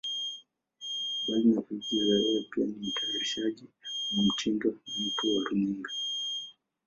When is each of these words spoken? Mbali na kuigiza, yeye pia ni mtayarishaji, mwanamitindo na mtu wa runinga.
Mbali 1.23 1.47
na 1.53 1.61
kuigiza, 1.65 2.13
yeye 2.23 2.41
pia 2.51 2.65
ni 2.65 2.77
mtayarishaji, 2.87 3.65
mwanamitindo 4.11 4.69
na 4.71 5.05
mtu 5.05 5.23
wa 5.37 5.43
runinga. 5.43 5.89